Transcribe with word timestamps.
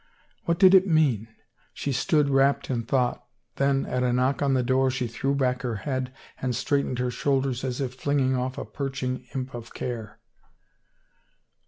What 0.45 0.57
did 0.57 0.73
it 0.73 0.87
mean?... 0.87 1.27
She 1.75 1.91
stood 1.91 2.27
wrapped 2.27 2.71
in 2.71 2.85
thought, 2.87 3.23
then 3.57 3.85
at 3.85 4.01
a 4.01 4.11
knock 4.11 4.41
on 4.41 4.55
the 4.55 4.63
door 4.63 4.89
she 4.89 5.05
threw 5.05 5.35
back 5.35 5.61
her 5.61 5.75
head 5.75 6.11
and 6.41 6.55
straightened 6.55 6.97
her 6.97 7.11
shoulders 7.11 7.63
as 7.63 7.79
if 7.79 7.93
flinging 7.93 8.35
off 8.35 8.57
a 8.57 8.65
perch 8.65 9.03
ing 9.03 9.27
imp 9.35 9.53
of 9.53 9.75
care. 9.75 10.19